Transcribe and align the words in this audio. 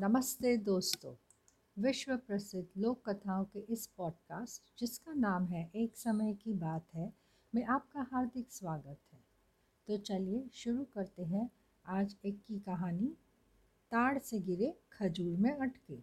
नमस्ते 0.00 0.56
दोस्तों 0.56 1.14
विश्व 1.82 2.16
प्रसिद्ध 2.16 2.68
लोक 2.78 3.10
कथाओं 3.10 3.44
के 3.44 3.58
इस 3.58 3.86
पॉडकास्ट, 3.86 4.80
जिसका 4.80 5.12
नाम 5.12 5.44
है 5.44 5.70
एक 5.74 5.96
समय 5.96 6.34
की 6.34 6.52
बात 6.52 6.86
है, 6.94 7.12
में 7.54 7.64
आपका 7.64 8.06
हार्दिक 8.12 8.46
स्वागत 8.50 8.98
है। 9.12 9.18
तो 9.88 9.98
चलिए 9.98 10.50
शुरू 10.54 10.84
करते 10.84 11.24
हैं 11.24 11.50
आज 11.86 12.16
एक 12.24 12.38
की 12.48 12.58
कहानी, 12.58 13.06
ताड़ 13.90 14.18
से 14.18 14.40
गिरे 14.40 14.78
खजूर 14.92 15.38
में 15.38 15.58
अटके। 15.58 15.98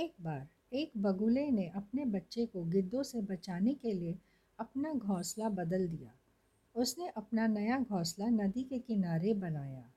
एक 0.00 0.14
बार 0.20 0.48
एक 0.72 0.92
बगुले 0.96 1.50
ने 1.50 1.68
अपने 1.68 2.04
बच्चे 2.04 2.46
को 2.46 2.64
गिद्धों 2.64 3.02
से 3.02 3.20
बचाने 3.20 3.74
के 3.74 3.92
लिए 3.92 4.18
अपना 4.58 4.92
घोंसला 4.92 5.48
बदल 5.48 5.88
दिया। 5.88 6.12
उसने 6.74 7.08
अपना 7.08 7.46
नया 7.46 7.78
घोंसला 7.78 8.26
नदी 8.26 8.62
के 8.62 8.78
किनारे 8.78 9.34
बनाया। 9.34 9.92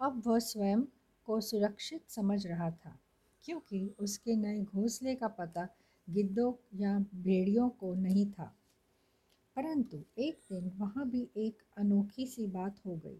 अब 0.00 0.22
वह 0.26 0.38
स्वयं 0.38 0.82
को 1.26 1.40
सुरक्षित 1.40 2.10
समझ 2.10 2.46
रहा 2.46 2.70
था, 2.70 2.98
क्योंकि 3.44 3.94
उसके 4.00 4.36
नए 4.36 4.60
घोंसले 4.62 5.14
का 5.14 5.28
पता 5.28 5.68
गिद्धों 6.10 6.52
या 6.74 6.98
भेड़ियों 6.98 7.68
को 7.68 7.94
नहीं 7.94 8.26
था। 8.26 8.54
परंतु 9.56 10.02
एक 10.18 10.38
दिन 10.52 10.72
वहाँ 10.78 11.08
भी 11.10 11.28
एक 11.36 11.62
अनोखी 11.78 12.26
सी 12.26 12.46
बात 12.46 12.80
हो 12.86 12.96
गई। 12.96 13.18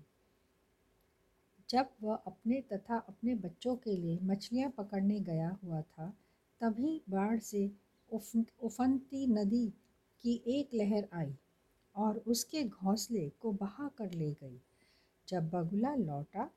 जब 1.70 1.88
वह 2.02 2.14
अपने 2.14 2.60
तथा 2.72 2.96
अपने 2.98 3.34
बच्चों 3.34 3.76
के 3.76 3.96
लिए 3.96 4.18
मछलियाँ 4.22 4.70
पकड़ने 4.70 5.20
गया 5.20 5.58
हुआ 5.64 5.80
था, 5.82 6.12
तभी 6.60 7.02
बाढ़ 7.10 7.38
से 7.38 7.70
उफ, 8.12 8.32
उफनती 8.62 9.26
नदी 9.26 9.66
की 10.22 10.42
एक 10.46 10.74
लहर 10.74 11.08
आई 11.12 11.34
और 11.96 12.18
उसके 12.18 12.64
घोंसले 12.64 13.28
को 13.40 13.52
बहा 13.52 13.88
कर 13.88 14.12
ले 14.12 14.32
गई। 14.32 14.60
जब 15.28 15.50
बगुला 15.50 15.94
लौटा 15.94 16.50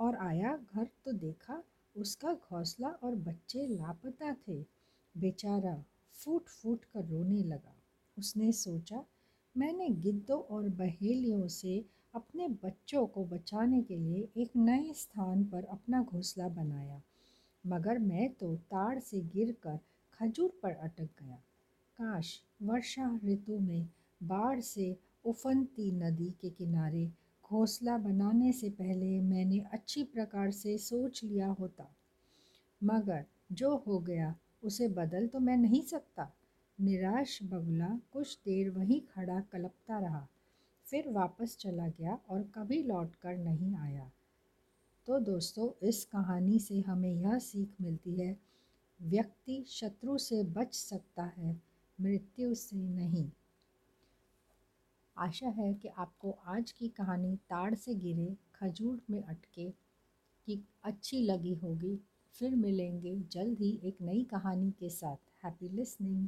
और 0.00 0.16
आया 0.18 0.56
घर 0.56 0.88
तो 1.04 1.12
देखा 1.18 1.62
उसका 1.96 2.32
घोंसला 2.34 2.88
और 2.88 3.14
बच्चे 3.18 3.66
लापता 3.68 4.32
थे। 4.48 4.60
बेचारा 5.14 5.74
फूट 6.16 6.48
फूट 6.50 6.84
कर 6.84 7.04
रोने 7.04 7.42
लगा। 7.44 7.74
उसने 8.16 8.50
सोचा, 8.52 9.04
मैंने 9.56 9.88
गिद्धों 10.02 10.40
और 10.46 10.68
बहेलियों 10.70 11.46
से 11.48 11.84
अपने 12.14 12.48
बच्चों 12.62 13.06
को 13.06 13.24
बचाने 13.24 13.82
के 13.82 13.96
लिए 13.96 14.28
एक 14.36 14.56
नए 14.56 14.92
स्थान 14.92 15.44
पर 15.44 15.64
अपना 15.66 16.02
घोंसला 16.02 16.48
बनाया, 16.50 17.00
मगर 17.64 17.98
मैं 17.98 18.28
तो 18.32 18.54
ताड़ 18.70 18.98
से 19.00 19.20
गिरकर 19.34 19.78
खजूर 20.12 20.52
पर 20.62 20.72
अटक 20.72 21.08
गया। 21.22 21.36
काश 21.98 22.40
वर्षा 22.62 23.18
ऋतु 23.24 23.58
में 23.58 23.88
बाढ़ 24.20 24.60
से 24.60 24.94
उफनती 25.24 25.90
नदी 25.92 26.30
के 26.40 26.50
किनारे 26.50 27.06
घोंसला 27.50 27.96
बनाने 27.98 28.52
से 28.52 28.68
पहले 28.70 29.20
मैंने 29.20 29.58
अच्छी 29.72 30.02
प्रकार 30.04 30.50
से 30.50 30.76
सोच 30.78 31.22
लिया 31.24 31.46
होता। 31.50 31.86
मगर 32.84 33.24
जो 33.52 33.74
हो 33.76 33.98
गया, 33.98 34.34
उसे 34.62 34.88
बदल 34.88 35.26
तो 35.26 35.38
मैं 35.38 35.56
नहीं 35.56 35.82
सकता। 35.82 36.30
निराश 36.78 37.38
बगुला 37.42 37.88
कुछ 38.12 38.36
देर 38.44 38.70
वहीं 38.70 39.00
खड़ा 39.00 39.40
कलपता 39.40 39.98
रहा, 39.98 40.26
फिर 40.86 41.08
वापस 41.08 41.56
चला 41.60 41.88
गया 41.88 42.18
और 42.30 42.42
कभी 42.54 42.82
लौट 42.82 43.14
कर 43.14 43.36
नहीं 43.36 43.74
आया। 43.76 44.10
तो 45.06 45.18
दोस्तों, 45.18 45.68
इस 45.88 46.04
कहानी 46.04 46.58
से 46.58 46.80
हमें 46.80 47.12
यह 47.12 47.38
सीख 47.38 47.74
मिलती 47.80 48.14
है, 48.14 48.36
व्यक्ति 49.00 49.64
शत्रु 49.68 50.16
से 50.18 50.42
बच 50.44 50.74
सकता 50.74 51.24
है, 51.36 51.60
मृत्यु 52.00 52.54
से 52.54 52.76
नहीं। 52.76 53.30
आशा 55.20 55.48
है 55.48 55.74
कि 55.74 55.88
आपको 55.88 56.38
आज 56.46 56.72
की 56.72 56.88
कहानी 56.88 57.36
ताड़ 57.36 57.74
से 57.74 57.94
गिरे, 57.94 58.36
खजूर 58.54 59.02
में 59.10 59.22
अटके, 59.22 59.70
की 60.46 60.64
अच्छी 60.84 61.22
लगी 61.22 61.54
होगी। 61.54 62.00
फिर 62.32 62.56
मिलेंगे 62.56 63.16
जल्द 63.16 63.58
ही 63.58 63.80
एक 63.84 63.96
नई 64.00 64.24
कहानी 64.24 64.70
के 64.70 64.90
साथ। 64.90 65.44
Happy 65.44 65.68
listening 65.68 66.18